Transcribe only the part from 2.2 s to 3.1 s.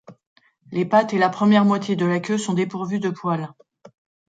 sont dépourvues